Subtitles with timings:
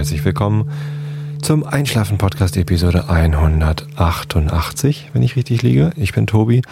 [0.00, 0.70] herzlich willkommen
[1.42, 5.90] zum Einschlafen Podcast Episode 188, wenn ich richtig liege.
[5.94, 6.62] Ich bin Tobi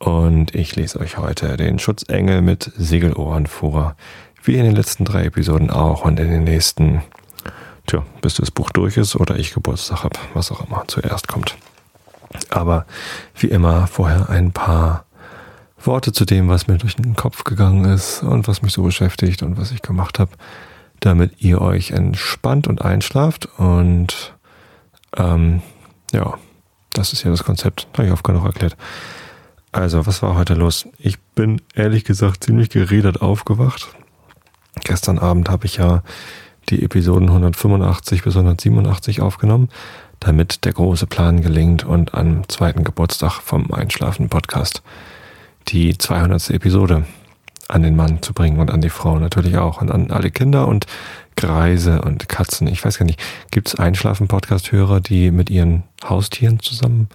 [0.00, 3.94] und ich lese euch heute den Schutzengel mit Segelohren vor,
[4.42, 7.00] wie in den letzten drei Episoden auch und in den nächsten,
[7.86, 11.56] tja, bis das Buch durch ist oder ich Geburtstag habe, was auch immer zuerst kommt.
[12.50, 12.86] Aber
[13.36, 15.04] wie immer vorher ein paar
[15.80, 19.44] Worte zu dem, was mir durch den Kopf gegangen ist und was mich so beschäftigt
[19.44, 20.32] und was ich gemacht habe,
[21.04, 23.46] damit ihr euch entspannt und einschlaft.
[23.58, 24.34] Und
[25.16, 25.60] ähm,
[26.12, 26.38] ja,
[26.94, 28.76] das ist ja das Konzept, habe ich oft genug erklärt.
[29.70, 30.88] Also, was war heute los?
[30.98, 33.88] Ich bin ehrlich gesagt ziemlich geredet aufgewacht.
[34.82, 36.02] Gestern Abend habe ich ja
[36.70, 39.68] die Episoden 185 bis 187 aufgenommen,
[40.20, 44.82] damit der große Plan gelingt und am zweiten Geburtstag vom Einschlafen Podcast
[45.68, 46.50] die 200.
[46.50, 47.04] Episode
[47.68, 50.68] an den Mann zu bringen und an die Frau natürlich auch und an alle Kinder
[50.68, 50.86] und
[51.36, 52.66] Greise und Katzen.
[52.66, 57.08] Ich weiß gar nicht, gibt es Einschlafen-Podcast-Hörer, die mit ihren Haustieren zusammen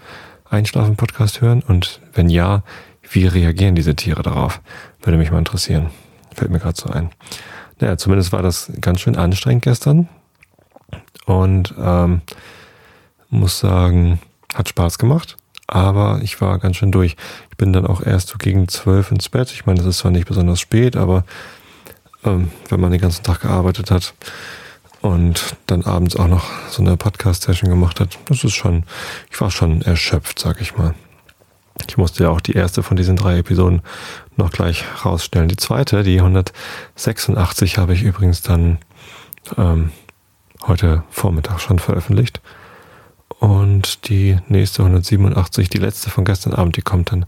[0.49, 1.61] Einschlafen-Podcast hören?
[1.61, 2.63] Und wenn ja,
[3.11, 4.61] wie reagieren diese Tiere darauf?
[5.01, 5.89] Würde mich mal interessieren.
[6.33, 7.09] Fällt mir gerade so ein.
[7.79, 10.09] Naja, zumindest war das ganz schön anstrengend gestern.
[11.25, 12.21] Und ähm,
[13.29, 14.19] muss sagen,
[14.53, 15.37] hat Spaß gemacht
[15.69, 17.15] aber ich war ganz schön durch.
[17.51, 19.51] Ich bin dann auch erst so gegen zwölf ins Bett.
[19.51, 21.23] Ich meine, das ist zwar nicht besonders spät, aber
[22.23, 24.13] ähm, wenn man den ganzen Tag gearbeitet hat
[25.01, 28.83] und dann abends auch noch so eine Podcast-Session gemacht hat, das ist schon,
[29.31, 30.95] ich war schon erschöpft, sag ich mal.
[31.87, 33.81] Ich musste ja auch die erste von diesen drei Episoden
[34.35, 35.47] noch gleich rausstellen.
[35.47, 38.79] Die zweite, die 186, habe ich übrigens dann
[39.57, 39.91] ähm,
[40.67, 42.41] heute Vormittag schon veröffentlicht.
[43.37, 47.25] Und die nächste 187, die letzte von gestern Abend, die kommt dann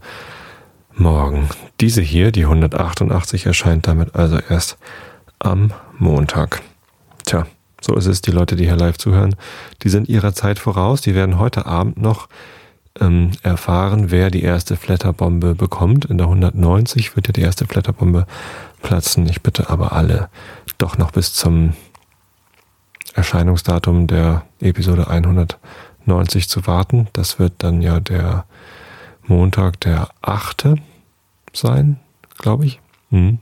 [0.94, 1.48] morgen.
[1.80, 4.76] Diese hier, die 188, erscheint damit also erst
[5.38, 6.62] am Montag.
[7.24, 7.46] Tja,
[7.80, 8.20] so ist es.
[8.20, 9.36] Die Leute, die hier live zuhören,
[9.82, 11.00] die sind ihrer Zeit voraus.
[11.00, 12.28] Die werden heute Abend noch
[13.00, 16.04] ähm, erfahren, wer die erste Flatterbombe bekommt.
[16.04, 18.26] In der 190 wird ja die erste Flatterbombe
[18.82, 19.28] platzen.
[19.28, 20.28] Ich bitte aber alle
[20.78, 21.74] doch noch bis zum
[23.14, 25.58] Erscheinungsdatum der Episode 100
[26.06, 27.08] 90 zu warten.
[27.12, 28.44] Das wird dann ja der
[29.26, 30.74] Montag, der 8.
[31.52, 32.00] sein,
[32.38, 32.80] glaube ich.
[33.10, 33.38] Mhm.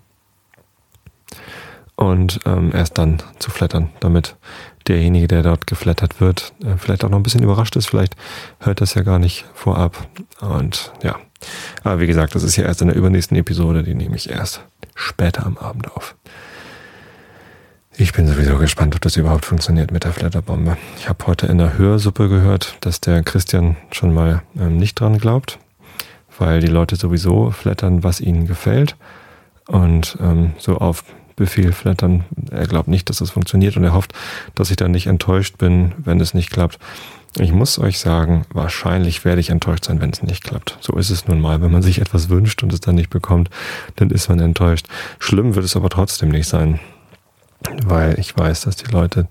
[1.97, 4.37] Und ähm, erst dann zu flattern, damit
[4.89, 7.89] derjenige, der dort geflattert wird, äh, vielleicht auch noch ein bisschen überrascht ist.
[7.89, 8.17] Vielleicht
[8.59, 10.09] hört das ja gar nicht vorab.
[10.41, 11.17] Und ja,
[11.85, 14.63] aber wie gesagt, das ist ja erst in der übernächsten Episode, die nehme ich erst
[14.95, 16.17] später am Abend auf.
[18.01, 20.79] Ich bin sowieso gespannt, ob das überhaupt funktioniert mit der Flatterbombe.
[20.97, 25.19] Ich habe heute in der Hörsuppe gehört, dass der Christian schon mal ähm, nicht dran
[25.19, 25.59] glaubt,
[26.39, 28.97] weil die Leute sowieso flattern, was ihnen gefällt.
[29.69, 31.05] Und ähm, so auf
[31.37, 32.25] Befehl flattern.
[32.51, 34.15] Er glaubt nicht, dass das funktioniert und er hofft,
[34.55, 36.79] dass ich dann nicht enttäuscht bin, wenn es nicht klappt.
[37.39, 40.79] Ich muss euch sagen, wahrscheinlich werde ich enttäuscht sein, wenn es nicht klappt.
[40.81, 41.61] So ist es nun mal.
[41.61, 43.51] Wenn man sich etwas wünscht und es dann nicht bekommt,
[43.97, 44.87] dann ist man enttäuscht.
[45.19, 46.81] Schlimm wird es aber trotzdem nicht sein
[47.85, 49.29] weil ich weiß, dass die Leute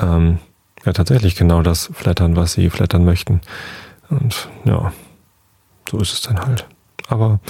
[0.00, 0.38] ähm,
[0.84, 3.40] ja tatsächlich genau das flattern, was sie flattern möchten.
[4.10, 4.92] Und ja,
[5.90, 6.66] so ist es dann halt.
[7.08, 7.40] Aber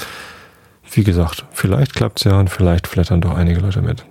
[0.91, 4.05] wie gesagt, vielleicht klappt es ja und vielleicht flattern doch einige Leute mit.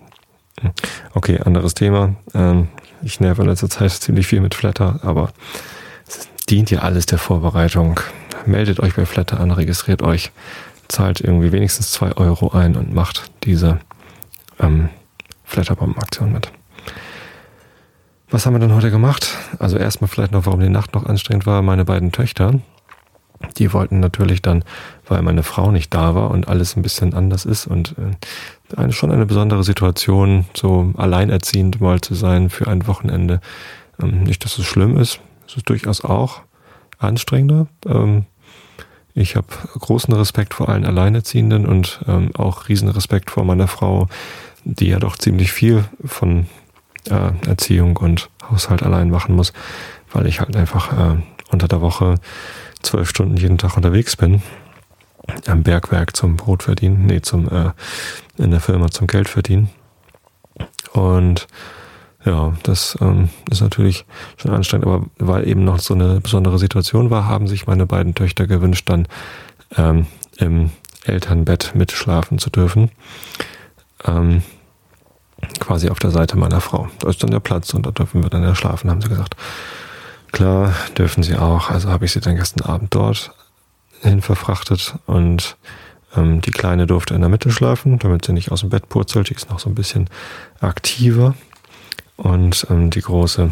[0.62, 0.72] Hm.
[1.14, 2.16] Okay, anderes Thema.
[2.34, 2.68] Ähm,
[3.02, 5.32] ich nerve in letzter Zeit ziemlich viel mit Flatter, aber
[6.08, 8.00] es dient ja alles der Vorbereitung.
[8.46, 10.32] Meldet euch bei Flatter an, registriert euch,
[10.88, 13.80] zahlt irgendwie wenigstens zwei Euro ein und macht diese
[14.60, 14.90] ähm,
[15.54, 16.52] Flatterbomben-Aktion mit.
[18.30, 19.38] Was haben wir denn heute gemacht?
[19.60, 21.62] Also erstmal vielleicht noch, warum die Nacht noch anstrengend war.
[21.62, 22.60] Meine beiden Töchter,
[23.58, 24.64] die wollten natürlich dann,
[25.08, 28.94] weil meine Frau nicht da war und alles ein bisschen anders ist und äh, eine,
[28.94, 33.40] schon eine besondere Situation, so alleinerziehend mal zu sein für ein Wochenende.
[34.02, 36.42] Ähm, nicht, dass es schlimm ist, es ist durchaus auch
[36.98, 37.68] anstrengender.
[37.86, 38.26] Ähm,
[39.14, 39.48] ich habe
[39.78, 44.08] großen Respekt vor allen Alleinerziehenden und ähm, auch riesen Respekt vor meiner Frau,
[44.66, 46.48] die ja doch ziemlich viel von
[47.10, 49.54] äh, Erziehung und Haushalt allein machen muss,
[50.12, 51.18] weil ich halt einfach äh,
[51.52, 52.16] unter der Woche
[52.82, 54.42] zwölf Stunden jeden Tag unterwegs bin.
[55.48, 57.72] Am Bergwerk zum Brot verdienen, nee, zum äh,
[58.38, 59.70] in der Firma zum Geld verdienen.
[60.92, 61.48] Und
[62.26, 64.06] ja, das ähm, ist natürlich
[64.38, 68.16] schon anstrengend, aber weil eben noch so eine besondere Situation war, haben sich meine beiden
[68.16, 69.08] Töchter gewünscht, dann
[69.78, 70.08] ähm,
[70.38, 70.72] im
[71.06, 72.92] Elternbett mitschlafen zu dürfen
[74.06, 74.44] ähm,
[75.60, 76.90] quasi auf der Seite meiner Frau.
[77.00, 79.36] Da ist dann der Platz und da dürfen wir dann ja schlafen, haben sie gesagt.
[80.32, 81.70] Klar, dürfen sie auch.
[81.70, 83.32] Also habe ich sie dann gestern Abend dort
[84.02, 85.58] hin verfrachtet und
[86.16, 89.30] ähm, die Kleine durfte in der Mitte schlafen, damit sie nicht aus dem Bett purzelt.
[89.30, 90.10] Die ist noch so ein bisschen
[90.60, 91.36] aktiver.
[92.16, 93.52] Und ähm, die Große,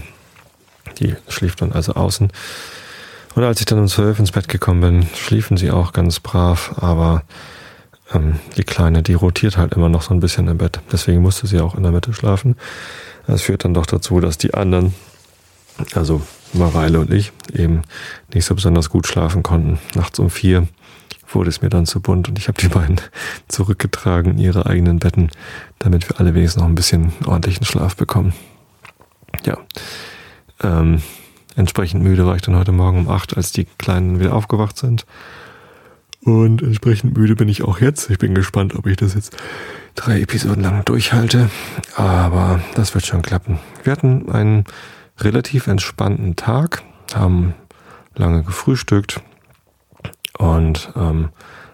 [0.99, 2.31] die schläft dann also außen.
[3.35, 6.73] Und als ich dann um zwölf ins Bett gekommen bin, schliefen sie auch ganz brav,
[6.77, 7.23] aber
[8.13, 10.79] ähm, die Kleine, die rotiert halt immer noch so ein bisschen im Bett.
[10.91, 12.55] Deswegen musste sie auch in der Mitte schlafen.
[13.27, 14.93] Das führt dann doch dazu, dass die anderen,
[15.93, 16.21] also
[16.53, 17.81] Mareile und ich, eben
[18.33, 19.79] nicht so besonders gut schlafen konnten.
[19.95, 20.67] Nachts um vier
[21.33, 22.99] wurde es mir dann zu bunt und ich habe die beiden
[23.47, 25.29] zurückgetragen in ihre eigenen Betten,
[25.79, 28.33] damit wir alle wenigstens noch ein bisschen ordentlichen Schlaf bekommen.
[29.45, 29.57] Ja.
[30.61, 31.01] Ähm,
[31.55, 35.05] entsprechend müde war ich dann heute Morgen um acht, als die Kleinen wieder aufgewacht sind.
[36.23, 38.09] Und entsprechend müde bin ich auch jetzt.
[38.09, 39.35] Ich bin gespannt, ob ich das jetzt
[39.95, 41.49] drei Episoden lang durchhalte.
[41.95, 43.59] Aber das wird schon klappen.
[43.83, 44.65] Wir hatten einen
[45.19, 46.83] relativ entspannten Tag,
[47.13, 47.55] haben
[48.15, 49.21] lange gefrühstückt
[50.37, 51.29] und ähm,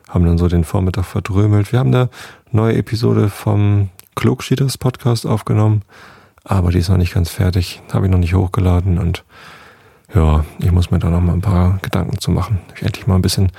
[0.09, 1.71] haben dann so den Vormittag verdrömelt.
[1.71, 2.09] Wir haben eine
[2.51, 5.83] neue Episode vom Klugschieders Podcast aufgenommen,
[6.44, 9.23] aber die ist noch nicht ganz fertig, habe ich noch nicht hochgeladen und
[10.13, 12.59] ja, ich muss mir da noch mal ein paar Gedanken zu machen.
[12.75, 13.51] Ich endlich mal ein bisschen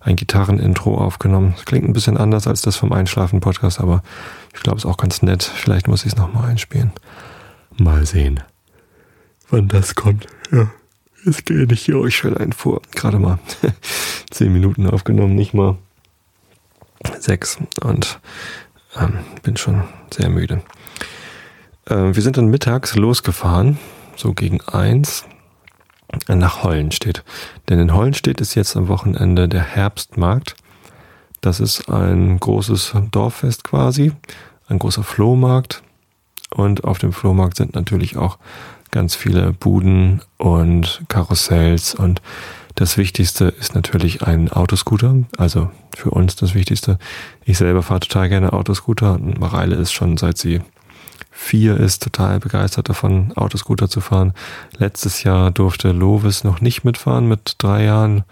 [0.00, 1.52] ein Gitarrenintro aufgenommen.
[1.56, 4.02] Das klingt ein bisschen anders als das vom Einschlafen-Podcast, aber
[4.54, 5.42] ich glaube, es ist auch ganz nett.
[5.42, 6.92] Vielleicht muss ich es nochmal einspielen.
[7.78, 8.40] Mal sehen,
[9.50, 10.26] wann das kommt.
[10.50, 10.70] Ja,
[11.26, 12.80] es geht nicht hier euch schon ein vor.
[12.92, 13.38] Gerade mal
[14.30, 15.76] zehn Minuten aufgenommen, nicht mal
[17.18, 17.58] sechs.
[17.82, 18.20] Und
[18.98, 20.62] ähm, bin schon sehr müde.
[21.86, 23.78] Äh, wir sind dann mittags losgefahren,
[24.16, 25.24] so gegen eins
[26.28, 27.24] nach Hollenstedt.
[27.68, 30.56] Denn in Hollenstedt ist jetzt am Wochenende der Herbstmarkt.
[31.40, 34.12] Das ist ein großes Dorffest quasi,
[34.68, 35.82] ein großer Flohmarkt.
[36.50, 38.38] Und auf dem Flohmarkt sind natürlich auch
[38.90, 41.94] ganz viele Buden und Karussells.
[41.94, 42.20] Und
[42.74, 45.16] das Wichtigste ist natürlich ein Autoscooter.
[45.38, 46.98] Also für uns das Wichtigste.
[47.44, 50.60] Ich selber fahre total gerne Autoscooter und Mareile ist schon seit sie
[51.40, 54.34] vier ist total begeistert davon, Autoscooter zu fahren.
[54.76, 58.24] Letztes Jahr durfte Lovis noch nicht mitfahren mit drei Jahren.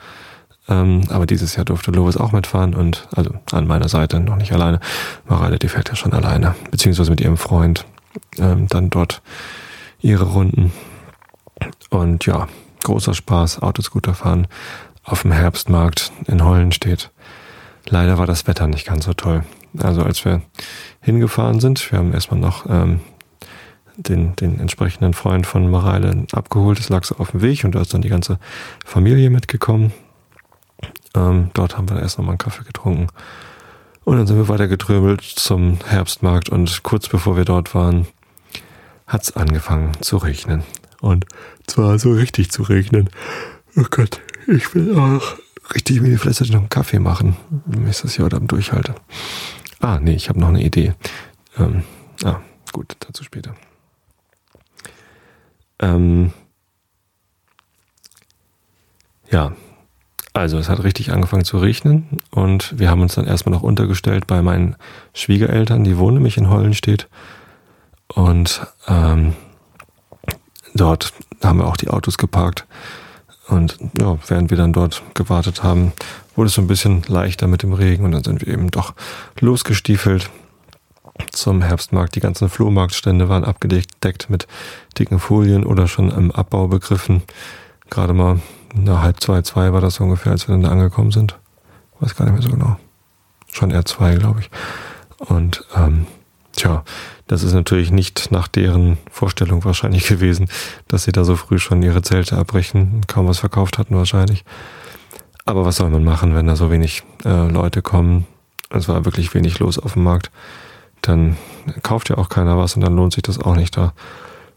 [0.69, 4.52] Ähm, aber dieses Jahr durfte Lovis auch mitfahren und also an meiner Seite noch nicht
[4.52, 4.78] alleine.
[5.26, 7.87] Mareile, die fährt ja schon alleine, beziehungsweise mit ihrem Freund
[8.38, 9.22] ähm, dann dort
[10.00, 10.70] ihre Runden.
[11.88, 12.46] Und ja,
[12.84, 14.46] großer Spaß, Autoscooter fahren
[15.02, 17.10] auf dem Herbstmarkt in Hollen steht.
[17.88, 19.44] Leider war das Wetter nicht ganz so toll.
[19.76, 20.43] Also als wir
[21.00, 23.00] hingefahren sind, wir haben erstmal noch ähm,
[23.97, 26.79] den, den entsprechenden Freund von Mareile abgeholt.
[26.79, 28.38] Es lag so auf dem Weg und da ist dann die ganze
[28.85, 29.93] Familie mitgekommen.
[31.15, 33.09] Ähm, dort haben wir erst nochmal einen Kaffee getrunken.
[34.05, 38.06] Und dann sind wir weiter getrömelt zum Herbstmarkt und kurz bevor wir dort waren,
[39.06, 40.62] hat es angefangen zu regnen.
[41.00, 41.26] Und
[41.67, 43.11] zwar so richtig zu regnen.
[43.76, 45.37] Oh Gott, ich will auch
[45.75, 47.37] richtig mir die Flasche noch einen Kaffee machen,
[47.67, 48.94] wenn ich das hier heute Abend durchhalte.
[49.81, 50.95] Ah, nee, ich habe noch eine Idee.
[51.59, 51.85] Ähm,
[52.25, 52.41] ah,
[52.73, 53.55] gut, dazu später.
[55.81, 56.33] Ähm,
[59.31, 59.53] ja,
[60.33, 64.27] also es hat richtig angefangen zu regnen und wir haben uns dann erstmal noch untergestellt
[64.27, 64.77] bei meinen
[65.13, 67.09] Schwiegereltern, die wohnen nämlich in Hollenstedt.
[68.07, 69.35] Und ähm,
[70.75, 72.67] dort haben wir auch die Autos geparkt.
[73.49, 75.93] Und ja, während wir dann dort gewartet haben,
[76.38, 78.94] wurde es so ein bisschen leichter mit dem Regen und dann sind wir eben doch
[79.40, 80.31] losgestiefelt
[81.32, 82.15] zum Herbstmarkt.
[82.15, 84.46] Die ganzen Flohmarktstände waren abgedeckt mit
[84.96, 87.22] dicken Folien oder schon im Abbau begriffen.
[87.91, 88.41] Gerade mal
[88.72, 91.36] na, halb zwei, zwei war das ungefähr, als wir dann da angekommen sind.
[91.98, 92.79] Weiß gar nicht mehr so genau.
[93.53, 94.51] Schon eher zwei, glaube ich.
[95.19, 96.06] Und ähm,
[96.53, 96.84] tja,
[97.27, 100.48] das ist natürlich nicht nach deren Vorstellung wahrscheinlich gewesen,
[100.86, 104.44] dass sie da so früh schon ihre Zelte abbrechen, kaum was verkauft hatten wahrscheinlich.
[105.48, 108.26] Aber was soll man machen, wenn da so wenig äh, Leute kommen?
[108.69, 110.31] Es war wirklich wenig los auf dem Markt.
[111.00, 111.38] Dann
[111.82, 113.94] kauft ja auch keiner was und dann lohnt sich das auch nicht, da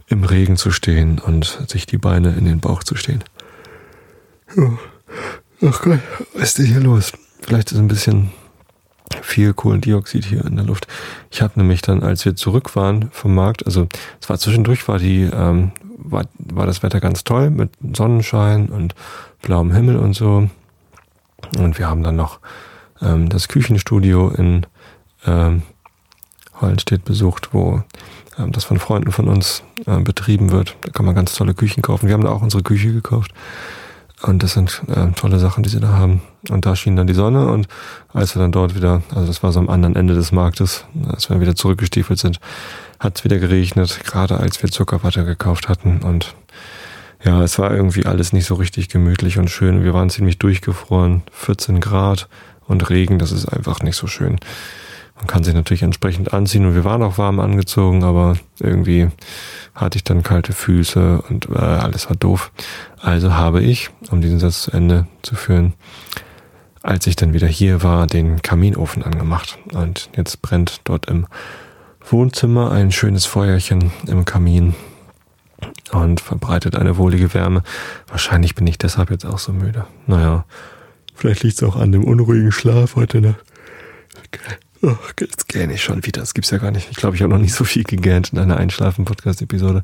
[0.08, 3.24] im Regen zu stehen und sich die Beine in den Bauch zu stehen.
[4.58, 4.78] Ja.
[5.66, 6.00] Ach Gott,
[6.34, 7.14] was ist denn hier los?
[7.40, 8.32] Vielleicht ist ein bisschen
[9.22, 10.88] viel Kohlendioxid hier in der Luft.
[11.30, 13.88] Ich habe nämlich dann, als wir zurück waren vom Markt, also
[14.20, 18.94] es war zwischendurch, war die, ähm, war, war das Wetter ganz toll mit Sonnenschein und
[19.42, 20.50] blauem Himmel und so.
[21.58, 22.40] Und wir haben dann noch
[23.02, 24.66] ähm, das Küchenstudio in
[25.26, 25.64] ähm,
[26.60, 27.84] Hollenstedt besucht, wo
[28.38, 30.76] ähm, das von Freunden von uns äh, betrieben wird.
[30.82, 32.08] Da kann man ganz tolle Küchen kaufen.
[32.08, 33.32] Wir haben da auch unsere Küche gekauft.
[34.22, 36.22] Und das sind äh, tolle Sachen, die sie da haben.
[36.50, 37.68] Und da schien dann die Sonne und
[38.14, 41.30] als wir dann dort wieder, also das war so am anderen Ende des Marktes, als
[41.30, 42.40] wir wieder zurückgestiefelt sind,
[43.00, 46.02] hat es wieder geregnet, gerade als wir Zuckerwatte gekauft hatten.
[46.04, 46.36] Und
[47.24, 49.84] ja, es war irgendwie alles nicht so richtig gemütlich und schön.
[49.84, 52.28] Wir waren ziemlich durchgefroren, 14 Grad
[52.68, 54.40] und Regen, das ist einfach nicht so schön.
[55.16, 59.10] Man kann sich natürlich entsprechend anziehen und wir waren auch warm angezogen, aber irgendwie
[59.76, 62.52] hatte ich dann kalte Füße und äh, alles war doof.
[63.00, 65.74] Also habe ich, um diesen Satz zu Ende zu führen,
[66.82, 69.60] als ich dann wieder hier war, den Kaminofen angemacht.
[69.74, 71.28] Und jetzt brennt dort im
[72.10, 74.74] Wohnzimmer ein schönes Feuerchen im Kamin
[75.92, 77.64] und verbreitet eine wohlige Wärme.
[78.08, 79.86] Wahrscheinlich bin ich deshalb jetzt auch so müde.
[80.08, 80.46] Naja,
[81.16, 83.44] vielleicht liegt es auch an dem unruhigen Schlaf heute Nacht.
[84.26, 84.56] Okay.
[84.84, 86.22] Oh, jetzt gähne ich schon wieder.
[86.22, 86.90] Das gibt's ja gar nicht.
[86.90, 89.84] Ich glaube, ich habe noch nicht so viel gegähnt in einer Einschlafen-Podcast-Episode.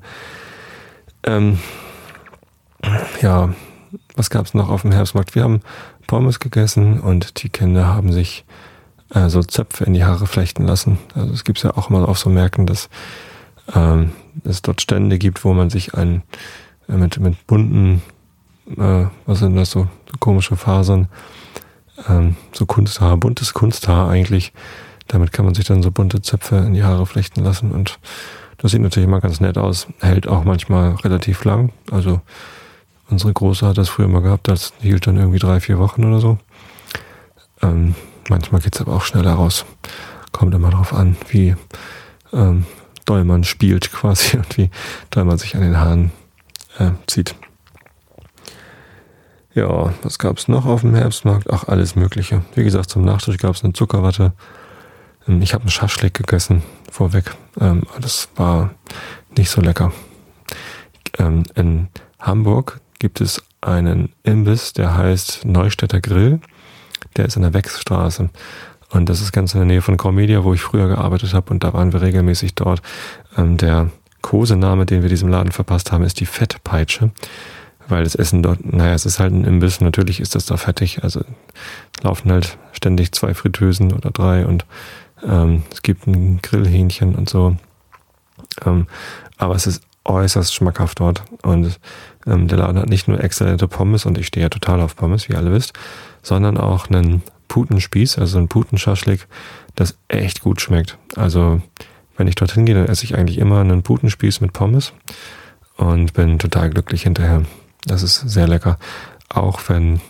[1.23, 1.59] Ähm,
[3.21, 3.53] ja,
[4.15, 5.35] was gab's noch auf dem Herbstmarkt?
[5.35, 5.61] Wir haben
[6.07, 8.45] Pommes gegessen und die Kinder haben sich
[9.13, 10.97] äh, so Zöpfe in die Haare flechten lassen.
[11.13, 12.89] Also es gibt's ja auch mal auf so Märkten, dass
[13.74, 14.12] ähm,
[14.43, 16.24] es dort Stände gibt, wo man sich ein
[16.88, 18.01] äh, mit, mit bunten,
[18.77, 21.07] äh, was sind das so, so komische Fasern,
[22.07, 24.53] ähm, so Kunsthaar, buntes Kunsthaar eigentlich.
[25.07, 28.00] Damit kann man sich dann so bunte Zöpfe in die Haare flechten lassen und
[28.57, 31.71] das sieht natürlich immer ganz nett aus, hält auch manchmal relativ lang.
[31.91, 32.21] Also
[33.09, 36.19] unsere Große hat das früher mal gehabt, das hielt dann irgendwie drei, vier Wochen oder
[36.19, 36.38] so.
[37.62, 37.95] Ähm,
[38.29, 39.65] manchmal geht's aber auch schneller raus.
[40.31, 41.55] Kommt immer drauf an, wie
[42.33, 42.65] ähm,
[43.07, 44.69] doll spielt quasi und wie
[45.09, 46.11] doll sich an den Haaren
[46.77, 47.35] äh, zieht.
[49.55, 51.49] Ja, was gab's noch auf dem Herbstmarkt?
[51.51, 52.43] Ach, alles Mögliche.
[52.53, 54.33] Wie gesagt, zum Nachtisch gab's eine Zuckerwatte.
[55.27, 56.61] Ähm, ich habe einen Schaschlik gegessen
[56.91, 57.35] vorweg.
[57.59, 58.75] Ähm, das war
[59.35, 59.91] nicht so lecker.
[61.17, 61.87] Ähm, in
[62.19, 66.39] Hamburg gibt es einen Imbiss, der heißt Neustädter Grill.
[67.15, 68.29] Der ist in der Wechsstraße.
[68.89, 71.51] Und das ist ganz in der Nähe von Cormedia, wo ich früher gearbeitet habe.
[71.51, 72.82] Und da waren wir regelmäßig dort.
[73.38, 73.89] der
[74.22, 77.12] Kosename, den wir diesem Laden verpasst haben, ist die Fettpeitsche
[77.89, 81.03] weil das Essen dort, naja, es ist halt ein Imbiss, natürlich ist das da fettig,
[81.03, 81.22] also
[82.01, 84.65] laufen halt ständig zwei Fritteusen oder drei und
[85.25, 87.56] ähm, es gibt ein Grillhähnchen und so.
[88.65, 88.88] Ähm,
[89.38, 91.79] aber es ist äußerst schmackhaft dort und
[92.25, 95.27] ähm, der Laden hat nicht nur exzellente Pommes und ich stehe ja total auf Pommes,
[95.27, 95.74] wie ihr alle wisst,
[96.22, 99.27] sondern auch einen Putenspieß, also ein Putenschaschlik,
[99.75, 100.98] das echt gut schmeckt.
[101.16, 101.62] Also
[102.18, 104.94] wenn ich dorthin gehe, dann esse ich eigentlich immer einen Putenspieß mit Pommes
[105.77, 107.44] und bin total glücklich hinterher.
[107.86, 108.77] Das ist sehr lecker.
[109.30, 110.01] Auch wenn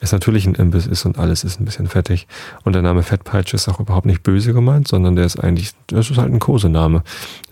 [0.00, 2.26] es natürlich ein Imbiss ist und alles ist ein bisschen fettig.
[2.64, 6.10] Und der Name Fettpeitsche ist auch überhaupt nicht böse gemeint, sondern der ist eigentlich, das
[6.10, 7.02] ist halt ein Kosename.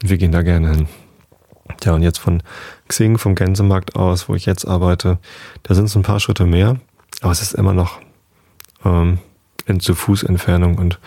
[0.00, 0.89] Wir gehen da gerne hin.
[1.85, 2.43] Ja, und jetzt von
[2.89, 5.19] Xing, vom Gänsemarkt aus, wo ich jetzt arbeite,
[5.62, 6.81] da sind es ein paar Schritte mehr,
[7.21, 8.00] aber es ist immer noch
[8.84, 9.18] ähm,
[9.66, 10.99] in zu Fußentfernung und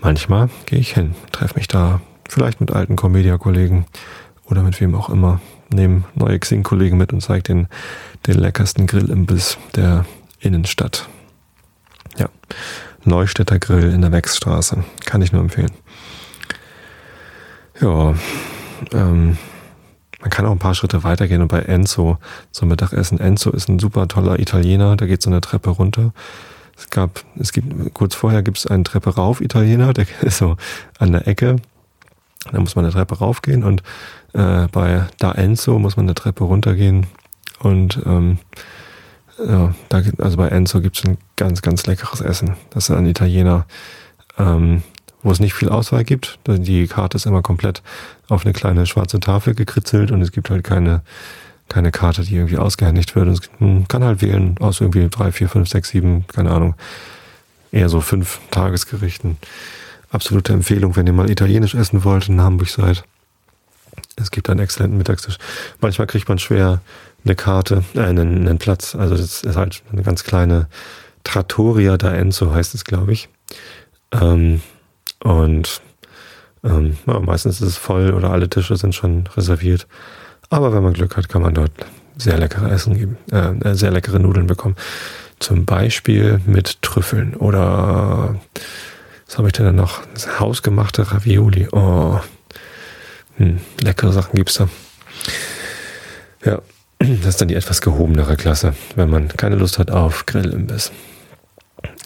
[0.00, 3.86] manchmal gehe ich hin, treffe mich da vielleicht mit alten Comedia-Kollegen
[4.44, 5.40] oder mit wem auch immer
[5.72, 7.68] nehme neue Xing-Kollegen mit und zeige den,
[8.26, 10.04] den leckersten Grillimbiss der
[10.40, 11.08] Innenstadt.
[12.18, 12.28] Ja,
[13.04, 14.84] Neustädter Grill in der Wechsstraße.
[15.04, 15.70] Kann ich nur empfehlen.
[17.80, 18.14] Ja,
[18.92, 19.38] ähm,
[20.20, 22.18] man kann auch ein paar Schritte weitergehen und bei Enzo
[22.50, 23.18] zum Mittagessen.
[23.18, 26.12] Enzo ist ein super toller Italiener, da geht so eine Treppe runter.
[26.80, 30.56] Es gab, es gibt, kurz vorher gibt es einen Treppe rauf Italiener, der ist so
[30.98, 31.56] an der Ecke.
[32.50, 33.82] Da muss man eine Treppe raufgehen und
[34.32, 37.06] äh, bei Da Enzo muss man eine Treppe runtergehen
[37.58, 38.38] und ähm,
[39.38, 42.56] ja, da, also bei Enzo gibt es ein ganz, ganz leckeres Essen.
[42.70, 43.66] Das ist ein Italiener,
[44.38, 44.82] ähm,
[45.22, 46.38] wo es nicht viel Auswahl gibt.
[46.46, 47.82] Die Karte ist immer komplett
[48.28, 51.02] auf eine kleine schwarze Tafel gekritzelt und es gibt halt keine,
[51.70, 53.28] keine Karte, die irgendwie ausgehändigt wird.
[53.28, 56.74] Und man kann halt wählen aus irgendwie drei, vier, fünf, sechs, sieben, keine Ahnung,
[57.72, 59.38] eher so fünf Tagesgerichten.
[60.10, 63.04] Absolute Empfehlung, wenn ihr mal italienisch essen wollt in Hamburg seid.
[64.16, 65.38] Es gibt einen exzellenten Mittagstisch.
[65.80, 66.80] Manchmal kriegt man schwer
[67.24, 68.94] eine Karte, äh, einen, einen Platz.
[68.94, 70.66] Also das ist halt eine ganz kleine
[71.24, 73.28] Trattoria da Enzo heißt es, glaube ich.
[74.12, 74.60] Ähm,
[75.22, 75.80] und
[76.64, 79.86] ähm, ja, meistens ist es voll oder alle Tische sind schon reserviert.
[80.50, 81.72] Aber wenn man Glück hat, kann man dort
[82.16, 84.76] sehr leckere Essen geben, äh, äh sehr leckere Nudeln bekommen.
[85.38, 88.36] Zum Beispiel mit Trüffeln oder
[89.26, 90.02] was habe ich denn noch?
[90.38, 91.68] Hausgemachte Ravioli.
[91.72, 92.18] Oh,
[93.36, 94.68] hm, leckere Sachen gibt's da.
[96.44, 96.60] Ja,
[96.98, 100.90] das ist dann die etwas gehobenere Klasse, wenn man keine Lust hat auf Grillimbiss.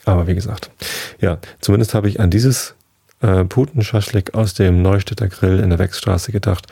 [0.05, 0.71] Aber wie gesagt,
[1.21, 2.75] ja, zumindest habe ich an dieses
[3.25, 6.67] äh, Putenschaschlik aus dem Neustädter Grill in der Wechsstraße gedacht,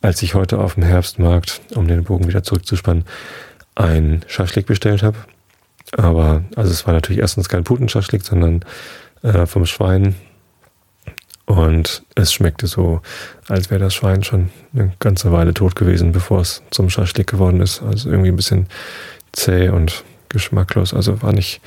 [0.00, 3.04] als ich heute auf dem Herbstmarkt, um den Bogen wieder zurückzuspannen,
[3.74, 5.18] ein Schaschlik bestellt habe.
[5.96, 8.64] Aber, also es war natürlich erstens kein Putenschaschlik, sondern
[9.22, 10.14] äh, vom Schwein
[11.44, 13.00] und es schmeckte so,
[13.48, 17.60] als wäre das Schwein schon eine ganze Weile tot gewesen, bevor es zum Schaschlik geworden
[17.60, 17.82] ist.
[17.82, 18.66] Also irgendwie ein bisschen
[19.32, 20.92] zäh und geschmacklos.
[20.92, 21.60] Also war nicht,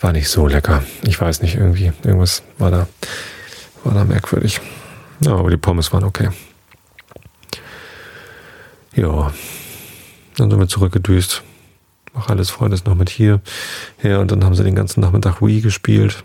[0.00, 0.82] war nicht so lecker.
[1.02, 2.86] Ich weiß nicht, irgendwie, irgendwas war da,
[3.84, 4.60] war da merkwürdig.
[5.20, 6.30] Ja, aber die Pommes waren okay.
[8.94, 9.32] Ja,
[10.36, 11.42] dann sind wir zurückgedüst.
[12.14, 13.40] Mach alles Freunde ist noch mit hier
[13.96, 16.22] her und dann haben sie den ganzen Nachmittag Wii gespielt.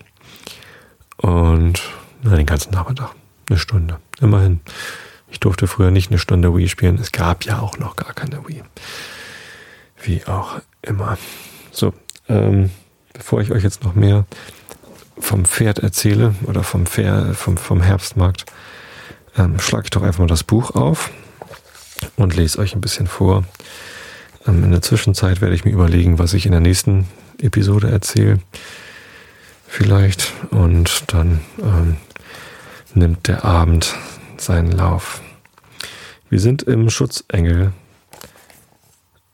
[1.18, 1.82] Und
[2.24, 3.12] na, den ganzen Nachmittag.
[3.50, 4.00] Eine Stunde.
[4.20, 4.60] Immerhin.
[5.30, 6.98] Ich durfte früher nicht eine Stunde Wii spielen.
[7.00, 8.64] Es gab ja auch noch gar keine Wii.
[10.02, 11.18] Wie auch immer.
[11.72, 11.94] So,
[12.28, 12.70] ähm,
[13.14, 14.26] bevor ich euch jetzt noch mehr
[15.20, 18.46] vom Pferd erzähle oder vom, Pferd, vom, vom Herbstmarkt,
[19.38, 21.12] ähm, schlage ich doch einfach mal das Buch auf
[22.16, 23.44] und lese euch ein bisschen vor.
[24.48, 27.08] Ähm, in der Zwischenzeit werde ich mir überlegen, was ich in der nächsten
[27.42, 28.40] Episode erzähle.
[29.68, 30.34] Vielleicht.
[30.52, 31.98] Und dann ähm,
[32.94, 33.96] nimmt der Abend
[34.38, 35.22] seinen Lauf.
[36.30, 37.74] Wir sind im Schutzengel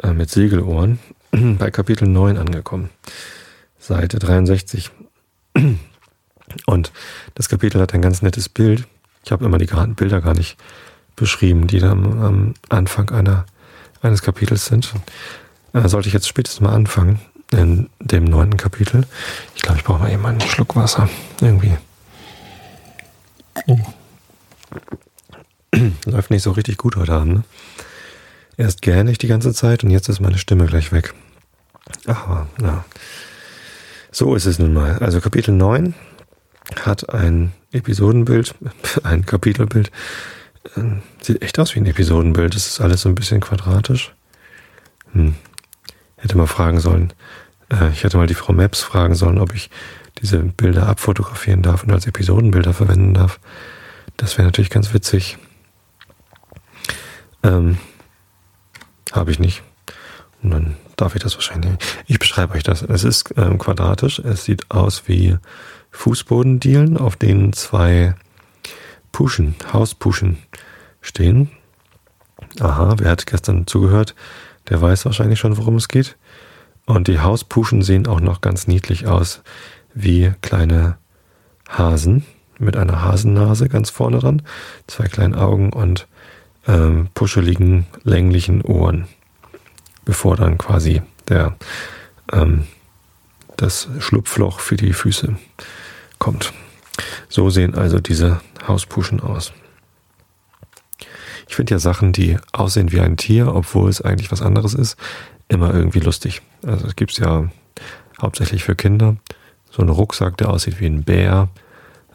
[0.02, 1.00] äh, mit Segelohren
[1.32, 2.90] bei Kapitel 9 angekommen.
[3.80, 4.92] Seite 63.
[6.66, 6.92] Und
[7.36, 8.88] das Kapitel hat ein ganz nettes Bild.
[9.26, 10.58] Ich habe immer die Bilder gar nicht
[11.16, 13.46] beschrieben, die dann am Anfang einer,
[14.02, 14.92] eines Kapitels sind.
[15.74, 17.20] Äh, sollte ich jetzt spätestens mal anfangen
[17.52, 19.06] in dem neunten Kapitel.
[19.56, 21.10] Ich glaube, ich brauche mal eben einen Schluck Wasser.
[21.42, 21.78] Irgendwie.
[23.68, 23.78] Oh.
[26.06, 27.34] Läuft nicht so richtig gut heute Abend.
[27.34, 27.44] Ne?
[28.58, 31.14] Erst gerne ich die ganze Zeit und jetzt ist meine Stimme gleich weg.
[32.06, 32.86] Aber, ja.
[34.12, 35.00] So ist es nun mal.
[35.00, 35.96] Also Kapitel 9
[36.82, 38.56] hat ein Episodenbild,
[39.04, 39.92] ein Kapitelbild.
[40.76, 42.56] Ähm, sieht echt aus wie ein Episodenbild.
[42.56, 44.14] Das ist alles so ein bisschen quadratisch.
[45.12, 45.36] Hm.
[46.18, 47.14] Hätte mal fragen sollen.
[47.70, 49.70] Äh, ich hätte mal die Frau Maps fragen sollen, ob ich
[50.22, 53.40] diese Bilder abfotografieren darf und als Episodenbilder verwenden darf.
[54.18, 55.38] Das wäre natürlich ganz witzig.
[57.44, 57.78] Ähm,
[59.12, 59.64] Habe ich nicht.
[60.42, 61.74] Und dann darf ich das wahrscheinlich.
[62.08, 62.82] Ich beschreibe euch das.
[62.82, 64.20] Es ist ähm, quadratisch.
[64.20, 65.38] Es sieht aus wie
[65.94, 68.16] Fußbodendielen, auf denen zwei
[69.14, 70.38] Puschen, Hauspuschen
[71.00, 71.52] stehen.
[72.60, 74.16] Aha, wer hat gestern zugehört?
[74.70, 76.18] Der weiß wahrscheinlich schon, worum es geht.
[76.86, 79.42] Und die Hauspuschen sehen auch noch ganz niedlich aus,
[79.94, 80.98] wie kleine
[81.70, 82.26] Hasen
[82.60, 84.42] mit einer Hasennase ganz vorne dran,
[84.88, 86.08] zwei kleinen Augen und
[86.68, 89.08] ähm, puscheligen, länglichen Ohren,
[90.06, 91.56] bevor dann quasi der
[92.32, 92.68] ähm,
[93.58, 95.38] das Schlupfloch für die Füße
[96.24, 96.54] kommt.
[97.28, 99.52] So sehen also diese Hauspuschen aus.
[101.50, 104.96] Ich finde ja Sachen, die aussehen wie ein Tier, obwohl es eigentlich was anderes ist,
[105.50, 106.42] immer irgendwie lustig.
[106.66, 107.50] Also es gibt es ja
[108.22, 109.18] hauptsächlich für Kinder.
[109.70, 111.50] So ein Rucksack, der aussieht wie ein Bär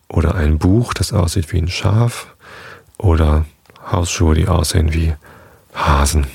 [0.08, 2.34] oder ein Buch, das aussieht wie ein Schaf
[2.96, 3.44] oder
[3.92, 5.14] Hausschuhe, die aussehen wie
[5.74, 6.26] Hasen.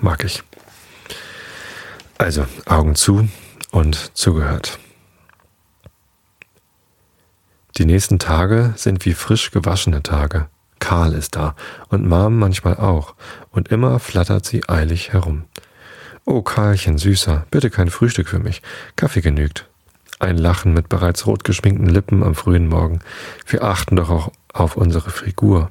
[0.00, 0.42] Mag ich.
[2.18, 3.28] Also Augen zu
[3.70, 4.80] und zugehört.
[7.78, 10.48] Die nächsten Tage sind wie frisch gewaschene Tage.
[10.80, 11.54] Karl ist da
[11.88, 13.14] und Mom manchmal auch,
[13.52, 15.44] und immer flattert sie eilig herum.
[16.24, 18.62] Oh, Karlchen, Süßer, bitte kein Frühstück für mich.
[18.96, 19.68] Kaffee genügt.
[20.18, 22.98] Ein Lachen mit bereits rot geschminkten Lippen am frühen Morgen.
[23.46, 25.70] Wir achten doch auch auf unsere Figur.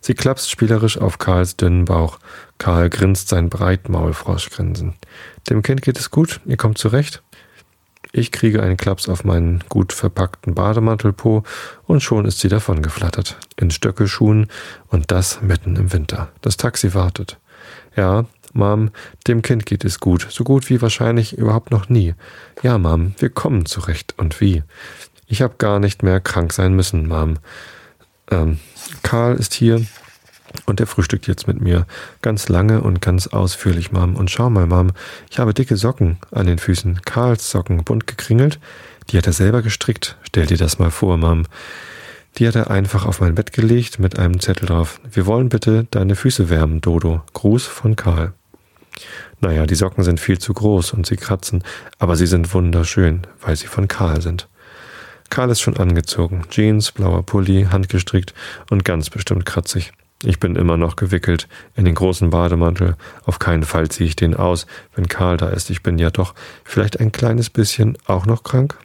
[0.00, 2.20] Sie klapst spielerisch auf Karls dünnen Bauch.
[2.58, 4.94] Karl grinst sein Breitmaulfroschgrinsen.
[5.50, 7.24] Dem Kind geht es gut, ihr kommt zurecht.
[8.12, 11.44] Ich kriege einen Klaps auf meinen gut verpackten Bademantelpo
[11.86, 13.36] und schon ist sie davon geflattert.
[13.56, 14.48] In Stöckelschuhen
[14.88, 16.28] und das mitten im Winter.
[16.40, 17.38] Das Taxi wartet.
[17.96, 18.90] Ja, Mom,
[19.26, 22.14] dem Kind geht es gut, so gut wie wahrscheinlich überhaupt noch nie.
[22.62, 24.14] Ja, Mom, wir kommen zurecht.
[24.16, 24.62] Und wie?
[25.26, 27.38] Ich habe gar nicht mehr krank sein müssen, Mom.
[28.30, 28.58] Ähm,
[29.02, 29.84] Karl ist hier
[30.66, 31.86] und der frühstückt jetzt mit mir.
[32.22, 34.16] Ganz lange und ganz ausführlich, Mom.
[34.16, 34.92] Und schau mal, Mom,
[35.30, 37.02] ich habe dicke Socken an den Füßen.
[37.02, 38.58] Karls Socken, bunt gekringelt.
[39.10, 40.16] Die hat er selber gestrickt.
[40.22, 41.44] Stell dir das mal vor, Mom.
[42.36, 45.00] Die hat er einfach auf mein Bett gelegt mit einem Zettel drauf.
[45.10, 47.22] Wir wollen bitte deine Füße wärmen, Dodo.
[47.32, 48.32] Gruß von Karl.
[49.40, 51.62] Naja, die Socken sind viel zu groß und sie kratzen,
[51.98, 54.48] aber sie sind wunderschön, weil sie von Karl sind.
[55.30, 56.44] Karl ist schon angezogen.
[56.50, 58.34] Jeans, blauer Pulli, handgestrickt
[58.70, 59.92] und ganz bestimmt kratzig.
[60.24, 62.96] Ich bin immer noch gewickelt in den großen Bademantel.
[63.24, 65.70] Auf keinen Fall ziehe ich den aus, wenn Karl da ist.
[65.70, 68.76] Ich bin ja doch vielleicht ein kleines bisschen auch noch krank.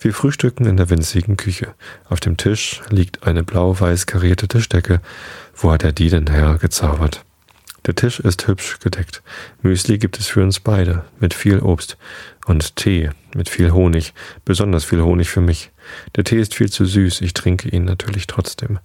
[0.00, 1.74] Wir frühstücken in der winzigen Küche.
[2.08, 5.00] Auf dem Tisch liegt eine blau-weiß karierte Tischdecke.
[5.54, 7.24] Wo hat er die denn hergezaubert?
[7.86, 9.22] Der Tisch ist hübsch gedeckt.
[9.60, 11.98] Müsli gibt es für uns beide, mit viel Obst.
[12.46, 14.14] Und Tee, mit viel Honig,
[14.46, 15.70] besonders viel Honig für mich.
[16.16, 18.78] Der Tee ist viel zu süß, ich trinke ihn natürlich trotzdem.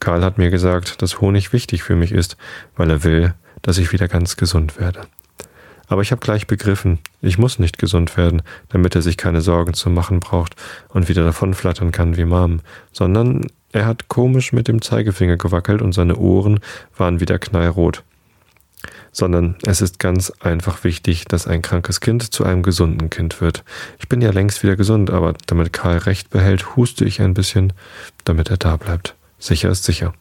[0.00, 2.36] Karl hat mir gesagt, dass Honig wichtig für mich ist,
[2.76, 5.06] weil er will, dass ich wieder ganz gesund werde.
[5.86, 9.74] Aber ich habe gleich begriffen, ich muss nicht gesund werden, damit er sich keine Sorgen
[9.74, 10.56] zu machen braucht
[10.88, 12.60] und wieder davonflattern kann wie Mom,
[12.92, 16.60] sondern er hat komisch mit dem Zeigefinger gewackelt und seine Ohren
[16.96, 18.02] waren wieder knallrot.
[19.12, 23.64] Sondern es ist ganz einfach wichtig, dass ein krankes Kind zu einem gesunden Kind wird.
[23.98, 27.72] Ich bin ja längst wieder gesund, aber damit Karl recht behält, huste ich ein bisschen,
[28.24, 29.14] damit er da bleibt.
[29.38, 30.14] Sicher ist sicher.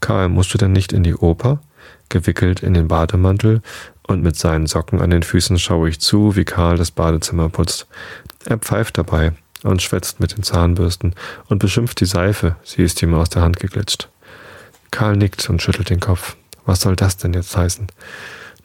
[0.00, 1.60] Karl, musst du denn nicht in die Oper?
[2.08, 3.62] Gewickelt in den Bademantel
[4.06, 7.86] und mit seinen Socken an den Füßen schaue ich zu, wie Karl das Badezimmer putzt.
[8.44, 9.32] Er pfeift dabei
[9.62, 11.14] und schwätzt mit den Zahnbürsten
[11.48, 14.08] und beschimpft die Seife, sie ist ihm aus der Hand geglitscht.
[14.90, 16.36] Karl nickt und schüttelt den Kopf.
[16.70, 17.88] Was soll das denn jetzt heißen?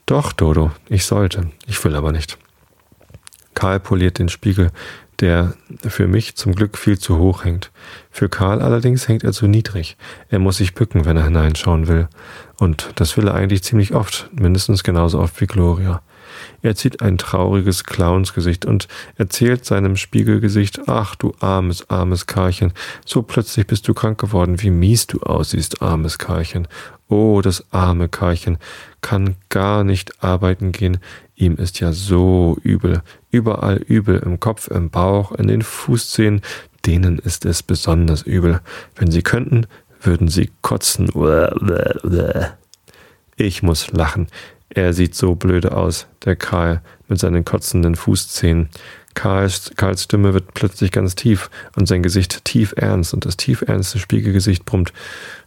[0.05, 1.49] Doch, Dodo, ich sollte.
[1.65, 2.37] Ich will aber nicht.
[3.55, 4.69] Karl poliert den Spiegel,
[5.21, 5.55] der
[5.87, 7.71] für mich zum Glück viel zu hoch hängt.
[8.11, 9.97] Für Karl allerdings hängt er zu niedrig.
[10.29, 12.07] Er muss sich bücken, wenn er hineinschauen will.
[12.59, 16.03] Und das will er eigentlich ziemlich oft, mindestens genauso oft wie Gloria.
[16.61, 23.23] Er zieht ein trauriges Clownsgesicht und erzählt seinem Spiegelgesicht, ach du armes, armes Karlchen, so
[23.23, 26.67] plötzlich bist du krank geworden, wie mies du aussiehst, armes Karlchen.
[27.07, 28.57] Oh, das arme Karlchen
[29.01, 30.97] kann gar nicht arbeiten gehen,
[31.35, 36.41] ihm ist ja so übel, überall übel, im Kopf, im Bauch, in den Fußzehen,
[36.85, 38.61] denen ist es besonders übel.
[38.95, 39.67] Wenn sie könnten,
[40.01, 41.09] würden sie kotzen.
[43.35, 44.27] Ich muss lachen.
[44.69, 48.69] Er sieht so blöde aus, der Karl mit seinen kotzenden Fußzehen.
[49.15, 53.63] Karls, Karls Stimme wird plötzlich ganz tief und sein Gesicht tief ernst und das tief
[53.63, 54.93] ernste Spiegelgesicht brummt.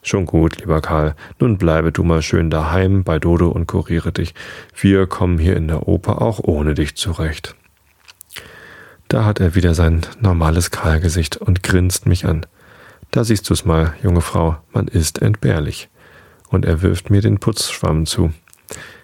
[0.02, 4.34] Schon gut, lieber Karl, nun bleibe du mal schön daheim bei Dodo und kuriere dich.
[4.74, 7.54] Wir kommen hier in der Oper auch ohne dich zurecht.
[9.08, 12.44] Da hat er wieder sein normales Karlgesicht und grinst mich an.
[13.10, 15.88] Da siehst du's mal, junge Frau, man ist entbehrlich.
[16.48, 18.32] Und er wirft mir den Putzschwamm zu.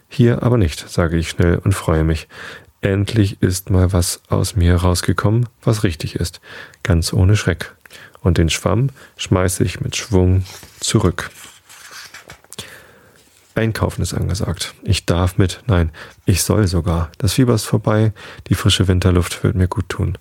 [0.09, 2.29] Hier aber nicht, sage ich schnell und freue mich.
[2.85, 6.43] Endlich ist mal was aus mir rausgekommen, was richtig ist,
[6.83, 7.75] ganz ohne Schreck.
[8.21, 10.45] Und den Schwamm schmeiße ich mit Schwung
[10.81, 11.31] zurück.
[13.55, 14.75] Einkaufen ist angesagt.
[14.83, 15.93] Ich darf mit, nein,
[16.27, 17.11] ich soll sogar.
[17.17, 18.13] Das Fieber ist vorbei,
[18.49, 20.19] die frische Winterluft wird mir gut tun.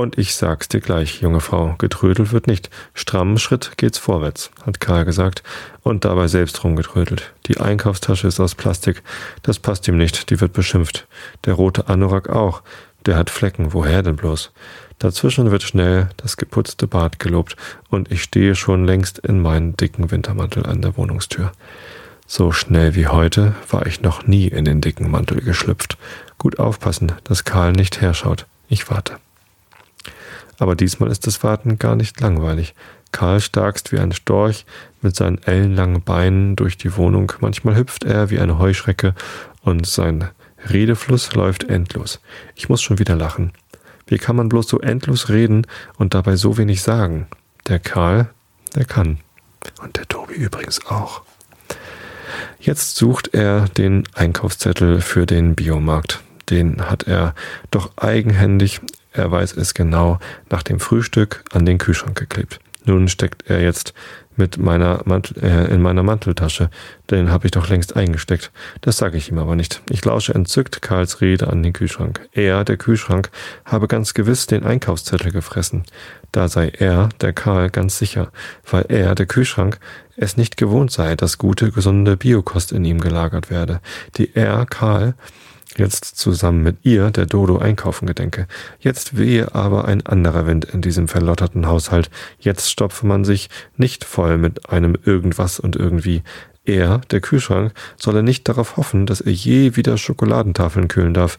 [0.00, 2.70] Und ich sag's dir gleich, junge Frau, getrödelt wird nicht.
[2.94, 5.42] Strammen Schritt geht's vorwärts, hat Karl gesagt
[5.82, 7.34] und dabei selbst rumgetrödelt.
[7.48, 9.02] Die Einkaufstasche ist aus Plastik.
[9.42, 11.06] Das passt ihm nicht, die wird beschimpft.
[11.44, 12.62] Der rote Anorak auch.
[13.04, 14.52] Der hat Flecken, woher denn bloß?
[14.98, 17.56] Dazwischen wird schnell das geputzte Bad gelobt
[17.90, 21.52] und ich stehe schon längst in meinen dicken Wintermantel an der Wohnungstür.
[22.26, 25.98] So schnell wie heute war ich noch nie in den dicken Mantel geschlüpft.
[26.38, 28.46] Gut aufpassen, dass Karl nicht herschaut.
[28.70, 29.18] Ich warte.
[30.60, 32.74] Aber diesmal ist das Warten gar nicht langweilig.
[33.12, 34.66] Karl starkst wie ein Storch
[35.00, 37.32] mit seinen ellenlangen Beinen durch die Wohnung.
[37.40, 39.14] Manchmal hüpft er wie eine Heuschrecke
[39.62, 40.28] und sein
[40.68, 42.20] Redefluss läuft endlos.
[42.54, 43.52] Ich muss schon wieder lachen.
[44.06, 47.26] Wie kann man bloß so endlos reden und dabei so wenig sagen?
[47.66, 48.28] Der Karl,
[48.74, 49.18] der kann.
[49.82, 51.22] Und der Tobi übrigens auch.
[52.58, 56.20] Jetzt sucht er den Einkaufszettel für den Biomarkt.
[56.50, 57.34] Den hat er
[57.70, 60.18] doch eigenhändig er weiß es genau,
[60.50, 62.60] nach dem Frühstück an den Kühlschrank geklebt.
[62.84, 63.92] Nun steckt er jetzt
[64.36, 66.70] mit meiner Mantel, äh, in meiner Manteltasche.
[67.10, 68.50] Den habe ich doch längst eingesteckt.
[68.80, 69.82] Das sage ich ihm aber nicht.
[69.90, 72.26] Ich lausche entzückt Karls Rede an den Kühlschrank.
[72.32, 73.30] Er, der Kühlschrank,
[73.64, 75.84] habe ganz gewiss den Einkaufszettel gefressen.
[76.32, 78.32] Da sei er, der Karl, ganz sicher,
[78.68, 79.78] weil er, der Kühlschrank,
[80.16, 83.80] es nicht gewohnt sei, dass gute, gesunde Biokost in ihm gelagert werde,
[84.16, 85.14] die er, Karl,
[85.76, 88.46] jetzt zusammen mit ihr, der Dodo, einkaufen gedenke.
[88.78, 92.10] Jetzt wehe aber ein anderer Wind in diesem verlotterten Haushalt.
[92.38, 96.22] Jetzt stopfe man sich nicht voll mit einem irgendwas und irgendwie.
[96.64, 101.38] Er, der Kühlschrank, solle nicht darauf hoffen, dass er je wieder Schokoladentafeln kühlen darf.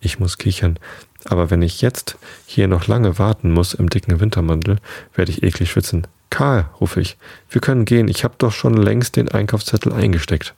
[0.00, 0.78] Ich muss kichern.
[1.24, 4.76] Aber wenn ich jetzt hier noch lange warten muss im dicken Wintermantel,
[5.14, 6.06] werde ich eklig schwitzen.
[6.30, 7.16] Karl, rufe ich,
[7.50, 10.54] wir können gehen, ich hab doch schon längst den Einkaufszettel eingesteckt.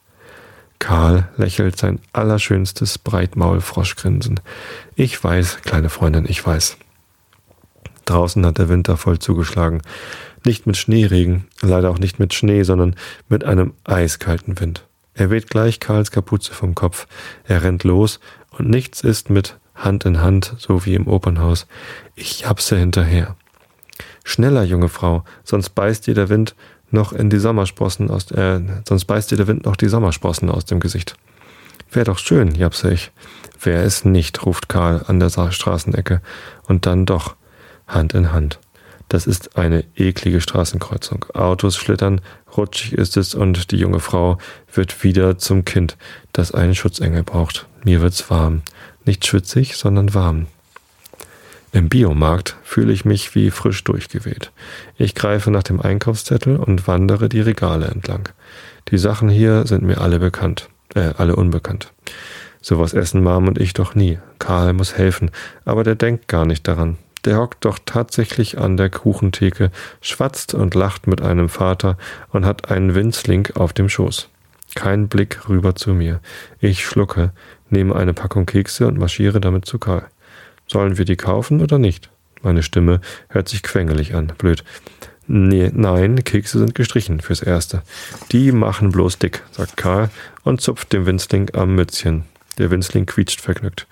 [0.81, 4.39] Karl lächelt sein allerschönstes Breitmaulfroschgrinsen.
[4.95, 6.75] Ich weiß, kleine Freundin, ich weiß.
[8.05, 9.83] Draußen hat der Winter voll zugeschlagen.
[10.43, 12.95] Nicht mit Schneeregen, leider auch nicht mit Schnee, sondern
[13.29, 14.87] mit einem eiskalten Wind.
[15.13, 17.05] Er weht gleich Karls Kapuze vom Kopf.
[17.43, 21.67] Er rennt los und nichts ist mit Hand in Hand, so wie im Opernhaus.
[22.15, 23.35] Ich japse hinterher.
[24.23, 26.55] Schneller, junge Frau, sonst beißt dir der Wind
[26.93, 30.65] noch in die Sommersprossen aus, äh, sonst beißt dir der Wind noch die Sommersprossen aus
[30.65, 31.15] dem Gesicht.
[31.91, 33.11] Wär doch schön, japse ich.
[33.61, 36.21] Wär es nicht, ruft Karl an der Straßenecke.
[36.67, 37.35] Und dann doch,
[37.87, 38.59] Hand in Hand.
[39.09, 41.25] Das ist eine eklige Straßenkreuzung.
[41.33, 42.21] Autos schlittern,
[42.55, 44.37] rutschig ist es und die junge Frau
[44.73, 45.97] wird wieder zum Kind,
[46.31, 47.67] das einen Schutzengel braucht.
[47.83, 48.61] Mir wird's warm.
[49.03, 50.47] Nicht schwitzig, sondern warm.
[51.73, 54.51] Im Biomarkt fühle ich mich wie frisch durchgeweht.
[54.97, 58.27] Ich greife nach dem Einkaufszettel und wandere die Regale entlang.
[58.89, 60.69] Die Sachen hier sind mir alle bekannt.
[60.95, 61.93] äh, alle unbekannt.
[62.61, 64.19] Sowas essen Mom und ich doch nie.
[64.39, 65.31] Karl muss helfen,
[65.63, 66.97] aber der denkt gar nicht daran.
[67.23, 71.97] Der hockt doch tatsächlich an der Kuchentheke, schwatzt und lacht mit einem Vater
[72.31, 74.27] und hat einen Winzling auf dem Schoß.
[74.75, 76.19] Kein Blick rüber zu mir.
[76.59, 77.31] Ich schlucke,
[77.69, 80.07] nehme eine Packung Kekse und marschiere damit zu Karl.
[80.71, 82.09] Sollen wir die kaufen oder nicht?
[82.43, 84.31] Meine Stimme hört sich quengelig an.
[84.37, 84.63] Blöd.
[85.27, 87.83] Nee, nein, Kekse sind gestrichen fürs Erste.
[88.31, 90.09] Die machen bloß dick, sagt Karl
[90.43, 92.23] und zupft dem Winzling am Mützchen.
[92.57, 93.85] Der Winzling quietscht vergnügt.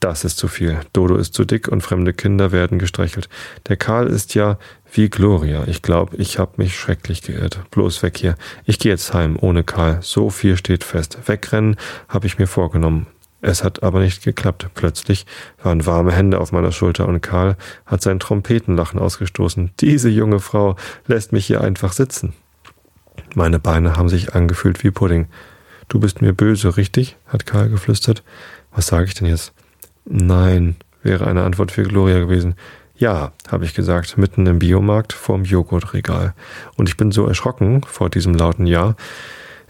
[0.00, 0.80] Das ist zu viel.
[0.92, 3.28] Dodo ist zu dick und fremde Kinder werden gestreichelt.
[3.68, 4.58] Der Karl ist ja
[4.92, 5.64] wie Gloria.
[5.68, 7.60] Ich glaube, ich habe mich schrecklich geirrt.
[7.70, 8.34] Bloß weg hier.
[8.64, 10.00] Ich gehe jetzt heim ohne Karl.
[10.02, 11.18] So viel steht fest.
[11.26, 11.76] Wegrennen
[12.08, 13.06] habe ich mir vorgenommen.
[13.40, 14.68] Es hat aber nicht geklappt.
[14.74, 15.26] Plötzlich
[15.62, 19.70] waren warme Hände auf meiner Schulter und Karl hat sein Trompetenlachen ausgestoßen.
[19.80, 22.32] Diese junge Frau lässt mich hier einfach sitzen.
[23.34, 25.26] Meine Beine haben sich angefühlt wie Pudding.
[25.88, 27.16] Du bist mir böse, richtig?
[27.26, 28.22] hat Karl geflüstert.
[28.72, 29.52] Was sage ich denn jetzt?
[30.04, 32.54] Nein, wäre eine Antwort für Gloria gewesen.
[32.96, 36.34] Ja, habe ich gesagt, mitten im Biomarkt vorm Joghurtregal.
[36.76, 38.96] Und ich bin so erschrocken vor diesem lauten Ja.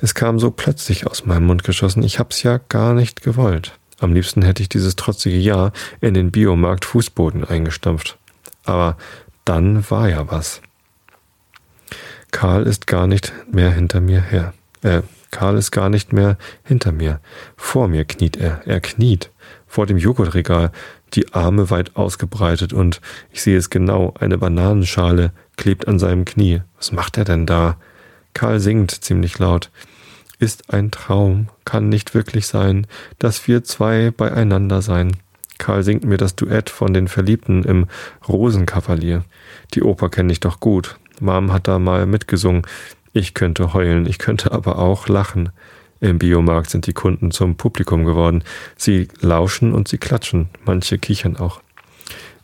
[0.01, 2.03] Es kam so plötzlich aus meinem Mund geschossen.
[2.03, 3.79] Ich hab's ja gar nicht gewollt.
[3.99, 8.19] Am liebsten hätte ich dieses trotzige Ja in den Biomarkt Fußboden eingestampft.
[8.65, 8.97] Aber
[9.45, 10.61] dann war ja was.
[12.31, 14.53] Karl ist gar nicht mehr hinter mir her.
[14.83, 17.21] Äh, Karl ist gar nicht mehr hinter mir.
[17.57, 18.61] Vor mir kniet er.
[18.67, 19.31] Er kniet
[19.67, 20.71] vor dem Joghurtregal,
[21.15, 26.63] die Arme weit ausgebreitet und ich sehe es genau, eine Bananenschale klebt an seinem Knie.
[26.77, 27.77] Was macht er denn da?
[28.37, 29.70] Karl singt ziemlich laut.
[30.38, 32.87] Ist ein Traum, kann nicht wirklich sein,
[33.18, 35.16] dass wir zwei beieinander sein.
[35.57, 37.87] Karl singt mir das Duett von den Verliebten im
[38.29, 39.25] Rosenkavalier.
[39.72, 40.99] Die Oper kenne ich doch gut.
[41.18, 42.66] Mom hat da mal mitgesungen.
[43.14, 45.49] Ich könnte heulen, ich könnte aber auch lachen.
[46.01, 48.44] Im Biomarkt sind die Kunden zum Publikum geworden.
[48.77, 51.62] Sie lauschen und sie klatschen, manche kichern auch.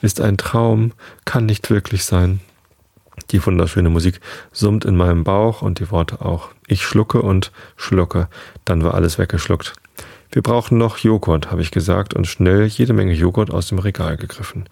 [0.00, 0.92] Ist ein Traum,
[1.26, 2.40] kann nicht wirklich sein.
[3.30, 4.20] Die wunderschöne Musik
[4.52, 6.50] summt in meinem Bauch und die Worte auch.
[6.66, 8.28] Ich schlucke und schlucke,
[8.64, 9.74] dann war alles weggeschluckt.
[10.30, 14.16] Wir brauchen noch Joghurt, habe ich gesagt und schnell jede Menge Joghurt aus dem Regal
[14.16, 14.64] gegriffen.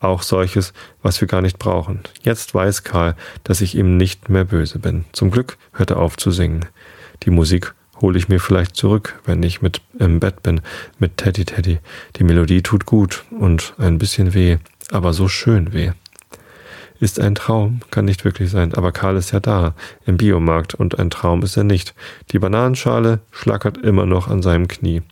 [0.00, 2.00] Auch solches, was wir gar nicht brauchen.
[2.22, 5.04] Jetzt weiß Karl, dass ich ihm nicht mehr böse bin.
[5.12, 6.66] Zum Glück hört er auf zu singen.
[7.22, 10.60] Die Musik hole ich mir vielleicht zurück, wenn ich mit im Bett bin,
[10.98, 11.78] mit Teddy Teddy.
[12.16, 14.58] Die Melodie tut gut und ein bisschen weh,
[14.90, 15.92] aber so schön weh.
[17.04, 19.74] Ist ein Traum, kann nicht wirklich sein, aber Karl ist ja da,
[20.06, 21.94] im Biomarkt, und ein Traum ist er nicht.
[22.32, 25.02] Die Bananenschale schlackert immer noch an seinem Knie.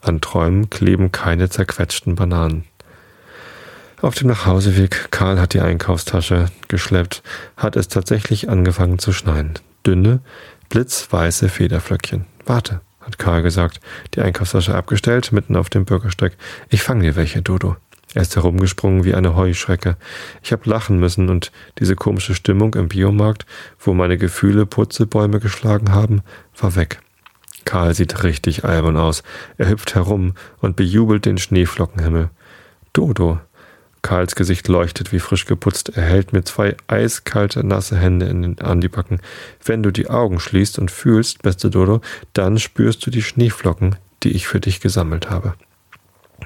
[0.00, 2.62] An Träumen kleben keine zerquetschten Bananen.
[4.00, 7.24] Auf dem Nachhauseweg, Karl hat die Einkaufstasche geschleppt,
[7.56, 9.54] hat es tatsächlich angefangen zu schneien.
[9.84, 10.20] Dünne,
[10.68, 12.26] blitzweiße Federflöckchen.
[12.44, 13.80] Warte, hat Karl gesagt,
[14.14, 16.36] die Einkaufstasche abgestellt, mitten auf dem Bürgersteig.
[16.68, 17.74] Ich fange dir welche, Dodo.
[18.16, 19.98] Er ist herumgesprungen wie eine Heuschrecke.
[20.42, 23.44] Ich hab lachen müssen und diese komische Stimmung im Biomarkt,
[23.78, 26.22] wo meine Gefühle Purzelbäume geschlagen haben,
[26.58, 27.02] war weg.
[27.66, 29.22] Karl sieht richtig albern aus.
[29.58, 32.30] Er hüpft herum und bejubelt den Schneeflockenhimmel.
[32.94, 33.38] Dodo,
[34.00, 35.92] Karls Gesicht leuchtet wie frisch geputzt.
[35.94, 39.20] Er hält mir zwei eiskalte, nasse Hände den, an die Backen.
[39.62, 42.00] Wenn du die Augen schließt und fühlst, beste Dodo,
[42.32, 45.52] dann spürst du die Schneeflocken, die ich für dich gesammelt habe.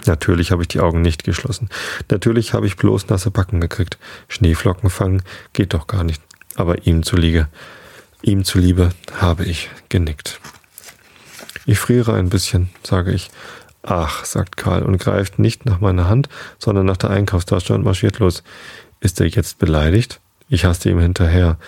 [0.06, 1.68] Natürlich habe ich die Augen nicht geschlossen.
[2.10, 3.98] Natürlich habe ich bloß nasse Backen gekriegt.
[4.28, 6.22] Schneeflocken fangen geht doch gar nicht.
[6.56, 7.48] Aber ihm zuliebe,
[8.22, 10.40] ihm zuliebe habe ich genickt.
[11.66, 13.30] Ich friere ein bisschen, sage ich,
[13.82, 18.18] Ach, sagt Karl und greift nicht nach meiner Hand, sondern nach der Einkaufstasche und marschiert
[18.18, 18.42] los.
[19.00, 20.20] Ist er jetzt beleidigt?
[20.48, 21.58] Ich haste ihm hinterher.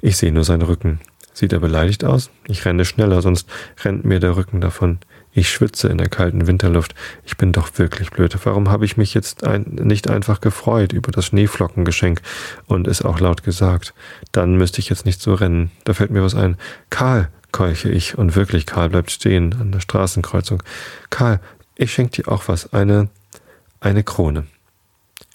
[0.00, 1.00] Ich sehe nur seinen Rücken.
[1.32, 2.30] Sieht er beleidigt aus?
[2.46, 3.48] Ich renne schneller, sonst
[3.84, 4.98] rennt mir der Rücken davon.
[5.32, 6.94] Ich schwitze in der kalten Winterluft.
[7.24, 8.36] Ich bin doch wirklich blöd.
[8.44, 12.20] Warum habe ich mich jetzt ein, nicht einfach gefreut über das Schneeflockengeschenk
[12.66, 13.94] und es auch laut gesagt?
[14.32, 15.70] Dann müsste ich jetzt nicht so rennen.
[15.84, 16.56] Da fällt mir was ein.
[16.90, 20.62] Karl, keuche ich und wirklich Karl bleibt stehen an der Straßenkreuzung.
[21.10, 21.40] Karl,
[21.76, 23.08] ich schenk dir auch was, eine,
[23.80, 24.46] eine Krone.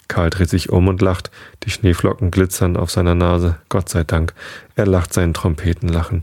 [0.08, 1.30] Karl dreht sich um und lacht.
[1.64, 3.56] Die Schneeflocken glitzern auf seiner Nase.
[3.68, 4.34] Gott sei Dank.
[4.76, 6.22] Er lacht seinen Trompetenlachen.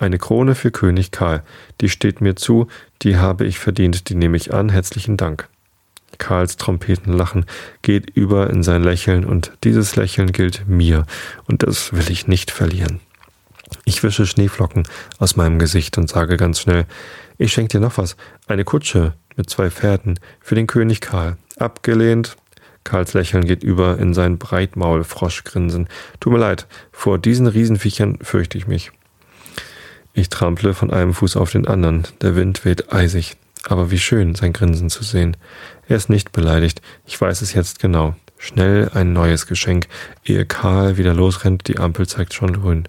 [0.00, 1.42] Eine Krone für König Karl.
[1.82, 2.68] Die steht mir zu.
[3.02, 4.08] Die habe ich verdient.
[4.08, 4.70] Die nehme ich an.
[4.70, 5.46] Herzlichen Dank.
[6.16, 7.44] Karls Trompetenlachen
[7.82, 11.06] geht über in sein Lächeln und dieses Lächeln gilt mir
[11.46, 13.00] und das will ich nicht verlieren.
[13.84, 14.84] Ich wische Schneeflocken
[15.18, 16.86] aus meinem Gesicht und sage ganz schnell,
[17.38, 18.16] ich schenke dir noch was,
[18.48, 21.36] eine Kutsche mit zwei Pferden für den König Karl.
[21.58, 22.36] Abgelehnt.
[22.84, 25.88] Karls Lächeln geht über in sein Breitmaul-Froschgrinsen.
[26.18, 28.90] Tut mir leid, vor diesen Riesenviechern fürchte ich mich.
[30.12, 32.06] Ich trample von einem Fuß auf den anderen.
[32.20, 33.36] Der Wind weht eisig.
[33.64, 35.36] Aber wie schön, sein Grinsen zu sehen.
[35.86, 36.80] Er ist nicht beleidigt.
[37.06, 38.14] Ich weiß es jetzt genau.
[38.38, 39.86] Schnell ein neues Geschenk.
[40.24, 42.88] Ehe Karl wieder losrennt, die Ampel zeigt schon grün.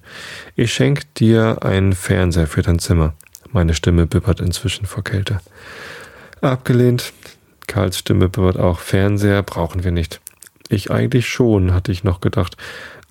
[0.56, 3.14] Ich schenk dir einen Fernseher für dein Zimmer.
[3.52, 5.42] Meine Stimme bibbert inzwischen vor Kälte.
[6.40, 7.12] Abgelehnt.
[7.68, 8.80] Karls Stimme bibbert auch.
[8.80, 10.22] Fernseher brauchen wir nicht.
[10.70, 12.56] Ich eigentlich schon, hatte ich noch gedacht.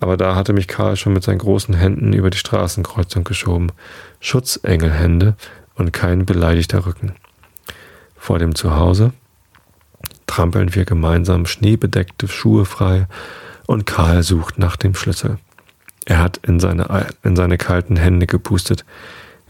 [0.01, 3.71] Aber da hatte mich Karl schon mit seinen großen Händen über die Straßenkreuzung geschoben.
[4.19, 5.35] Schutzengelhände
[5.75, 7.13] und kein beleidigter Rücken.
[8.17, 9.13] Vor dem Zuhause
[10.25, 13.07] trampeln wir gemeinsam schneebedeckte Schuhe frei
[13.67, 15.37] und Karl sucht nach dem Schlüssel.
[16.05, 18.85] Er hat in seine, in seine kalten Hände gepustet.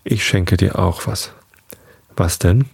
[0.04, 1.32] Ich schenke dir auch was.
[2.18, 2.66] Was denn?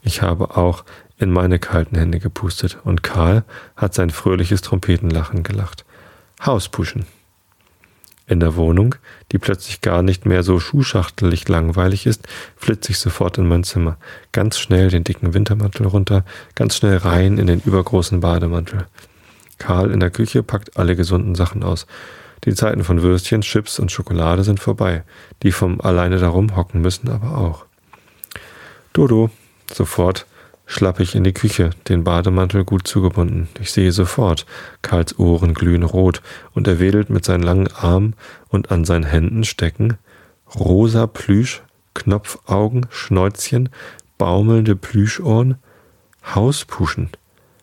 [0.00, 0.84] Ich habe auch
[1.18, 3.44] in meine kalten Hände gepustet und Karl
[3.76, 5.84] hat sein fröhliches Trompetenlachen gelacht.
[6.44, 7.06] Hauspuschen.
[8.26, 8.94] In der Wohnung,
[9.30, 12.26] die plötzlich gar nicht mehr so schuhschachtelig langweilig ist,
[12.56, 13.96] flitze ich sofort in mein Zimmer.
[14.32, 16.24] Ganz schnell den dicken Wintermantel runter,
[16.54, 18.86] ganz schnell rein in den übergroßen Bademantel.
[19.58, 21.86] Karl in der Küche packt alle gesunden Sachen aus.
[22.44, 25.04] Die Zeiten von Würstchen, Chips und Schokolade sind vorbei.
[25.42, 27.66] Die vom alleine darum hocken müssen aber auch.
[28.92, 29.30] Dodo,
[29.72, 30.26] sofort
[30.72, 33.48] schlappe ich in die Küche, den Bademantel gut zugebunden.
[33.60, 34.46] Ich sehe sofort,
[34.80, 36.22] Karls Ohren glühen rot
[36.54, 38.14] und er wedelt mit seinen langen Armen
[38.48, 39.98] und an seinen Händen stecken
[40.54, 41.62] rosa Plüsch,
[41.94, 43.68] Knopfaugen, Schnäuzchen,
[44.16, 45.56] baumelnde Plüschohren,
[46.34, 47.10] Hauspuschen,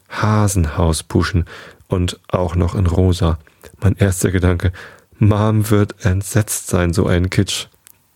[0.09, 1.45] Hasenhauspuschen
[1.87, 3.39] und auch noch in rosa.
[3.79, 4.71] Mein erster Gedanke,
[5.17, 7.67] Mom wird entsetzt sein, so ein Kitsch.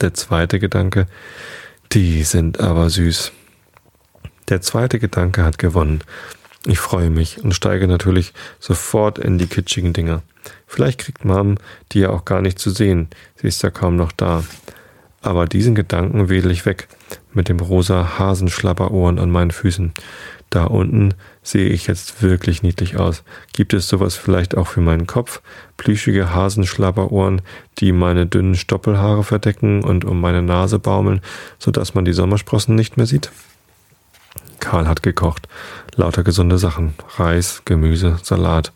[0.01, 1.07] Der zweite Gedanke,
[1.91, 3.31] die sind aber süß.
[4.53, 6.01] Der zweite Gedanke hat gewonnen.
[6.67, 10.21] Ich freue mich und steige natürlich sofort in die kitschigen Dinger.
[10.67, 11.57] Vielleicht kriegt Mom
[11.91, 13.07] die ja auch gar nicht zu sehen.
[13.35, 14.43] Sie ist ja kaum noch da.
[15.21, 16.87] Aber diesen Gedanken wedel ich weg
[17.33, 19.91] mit dem rosa Hasenschlapperohren an meinen Füßen.
[20.51, 23.23] Da unten sehe ich jetzt wirklich niedlich aus.
[23.53, 25.41] Gibt es sowas vielleicht auch für meinen Kopf?
[25.77, 27.41] Plüschige Hasenschlapperohren,
[27.79, 31.21] die meine dünnen Stoppelhaare verdecken und um meine Nase baumeln,
[31.57, 33.31] sodass man die Sommersprossen nicht mehr sieht?
[34.63, 35.49] Karl hat gekocht.
[35.97, 36.93] Lauter gesunde Sachen.
[37.17, 38.71] Reis, Gemüse, Salat.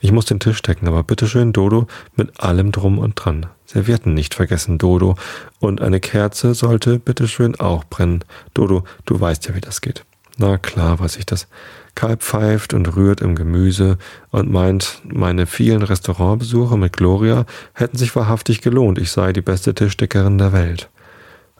[0.00, 3.46] Ich muss den Tisch decken, aber bitteschön, Dodo, mit allem drum und dran.
[3.64, 5.14] Servietten nicht vergessen, Dodo.
[5.60, 8.24] Und eine Kerze sollte bitteschön auch brennen.
[8.52, 10.04] Dodo, du weißt ja, wie das geht.
[10.38, 11.46] Na klar, weiß ich das.
[11.94, 13.96] Karl pfeift und rührt im Gemüse
[14.30, 18.98] und meint, meine vielen Restaurantbesuche mit Gloria hätten sich wahrhaftig gelohnt.
[18.98, 20.90] Ich sei die beste Tischdeckerin der Welt.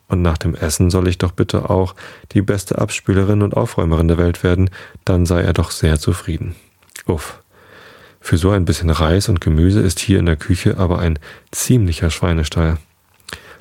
[0.08, 1.94] Und nach dem Essen soll ich doch bitte auch
[2.32, 4.70] die beste Abspülerin und Aufräumerin der Welt werden,
[5.04, 6.56] dann sei er doch sehr zufrieden.
[7.06, 7.42] Uff.
[8.20, 11.18] Für so ein bisschen Reis und Gemüse ist hier in der Küche aber ein
[11.52, 12.78] ziemlicher Schweinestall.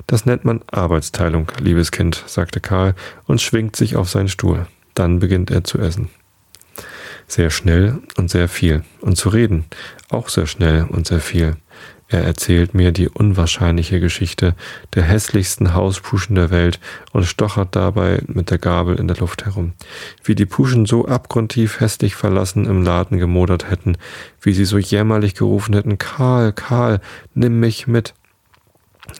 [0.06, 2.94] Das nennt man Arbeitsteilung, liebes Kind, sagte Karl
[3.26, 4.66] und schwingt sich auf seinen Stuhl.
[4.94, 6.08] Dann beginnt er zu essen.
[7.26, 8.84] Sehr schnell und sehr viel.
[9.00, 9.66] Und zu reden.
[10.08, 11.56] Auch sehr schnell und sehr viel.
[12.10, 14.54] Er erzählt mir die unwahrscheinliche Geschichte
[14.94, 16.80] der hässlichsten Hauspuschen der Welt
[17.12, 19.74] und stochert dabei mit der Gabel in der Luft herum.
[20.24, 23.98] Wie die Puschen so abgrundtief hässlich verlassen im Laden gemodert hätten,
[24.40, 27.00] wie sie so jämmerlich gerufen hätten, Karl, Karl,
[27.34, 28.14] nimm mich mit.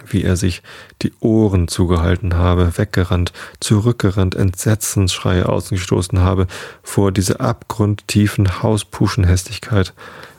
[0.07, 0.63] Wie er sich
[1.03, 6.47] die Ohren zugehalten habe, weggerannt, zurückgerannt, Entsetzensschreie ausgestoßen habe
[6.83, 9.95] vor dieser abgrundtiefen Hauspuschenhässlichkeit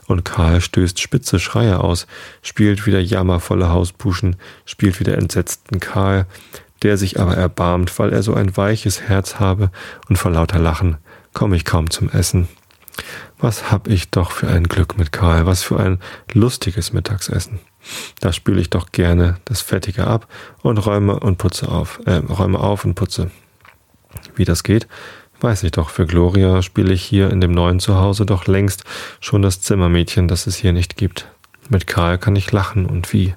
[0.10, 2.08] und Karl stößt spitze Schreie aus,
[2.41, 6.26] spielt wieder jammervolle Hausbuschen, spielt wieder entsetzten Karl,
[6.82, 9.69] der sich aber erbarmt, weil er so ein weiches Herz habe,
[10.10, 10.98] und vor lauter Lachen
[11.34, 12.48] komme ich kaum zum Essen.
[13.38, 16.00] Was hab ich doch für ein Glück mit Karl, was für ein
[16.34, 17.60] lustiges Mittagsessen.
[18.19, 20.28] Da spüle ich doch gerne das Fettige ab
[20.63, 23.30] und räume und putze auf, äh, räume auf und putze.
[24.36, 24.88] Wie das geht,
[25.42, 28.83] Weiß ich doch, für Gloria spiele ich hier in dem neuen Zuhause doch längst
[29.21, 31.29] schon das Zimmermädchen, das es hier nicht gibt.
[31.69, 33.33] Mit Karl kann ich lachen und wie.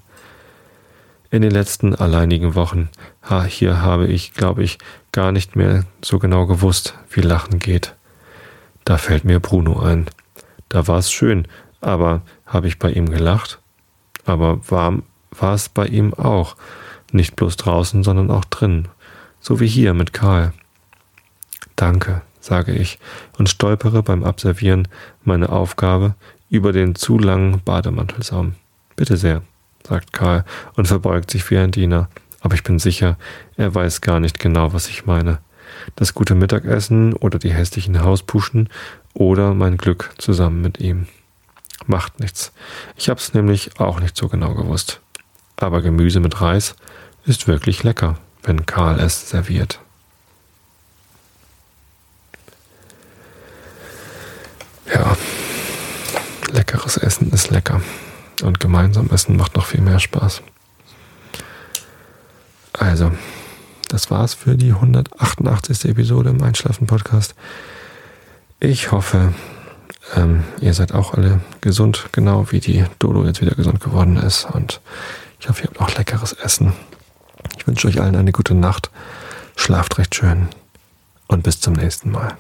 [1.31, 2.91] In den letzten alleinigen Wochen,
[3.23, 4.79] ha, hier habe ich, glaube ich,
[5.13, 7.95] gar nicht mehr so genau gewusst, wie Lachen geht.
[8.85, 10.07] Da fällt mir Bruno ein.
[10.69, 11.47] Da war es schön,
[11.81, 13.61] aber habe ich bei ihm gelacht?
[14.25, 16.57] Aber warm war es bei ihm auch.
[17.13, 18.89] Nicht bloß draußen, sondern auch drin.
[19.41, 20.53] So wie hier mit Karl.
[21.83, 23.01] Danke, sage ich
[23.39, 24.87] und stolpere beim Abservieren
[25.25, 26.15] meine Aufgabe
[26.49, 28.55] über den zu langen Bademantelsaum.
[28.95, 29.43] Bitte sehr,
[29.85, 30.45] sagt Karl
[30.77, 32.09] und verbeugt sich wie ein Diener,
[32.41, 33.19] aber ich bin sicher,
[33.57, 35.41] er weiß gar nicht genau, was ich meine.
[35.97, 38.69] Das gute Mittagessen oder die hässlichen Hauspuschen
[39.13, 41.09] oder mein Glück zusammen mit ihm.
[41.87, 42.53] Macht nichts.
[42.95, 45.01] Ich hab's nämlich auch nicht so genau gewusst.
[45.57, 46.77] Aber Gemüse mit Reis,
[47.25, 49.82] ist wirklich lecker, wenn Karl es serviert.
[54.87, 55.17] Ja,
[56.51, 57.81] leckeres Essen ist lecker.
[58.43, 60.43] Und gemeinsam essen macht noch viel mehr Spaß.
[62.73, 63.13] Also,
[63.89, 65.85] das war's für die 188.
[65.85, 67.35] Episode im Einschlafen-Podcast.
[68.59, 69.35] Ich hoffe,
[70.17, 74.47] ähm, ihr seid auch alle gesund, genau wie die Dodo jetzt wieder gesund geworden ist.
[74.47, 74.81] Und
[75.39, 76.73] ich hoffe, ihr habt auch leckeres Essen.
[77.59, 78.91] Ich wünsche euch allen eine gute Nacht.
[79.57, 80.49] Schlaft recht schön
[81.29, 82.37] und bis zum nächsten Mal.